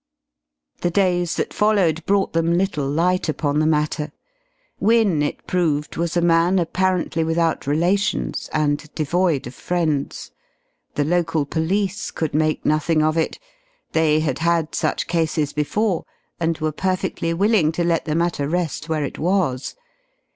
[0.79, 4.11] The days that followed brought them little light upon the matter.
[4.79, 10.31] Wynne, it proved, was a man apparently without relations, and devoid of friends.
[10.95, 13.37] The local police could make nothing of it.
[13.91, 16.05] They had had such cases before,
[16.39, 19.75] and were perfectly willing to let the matter rest where it was.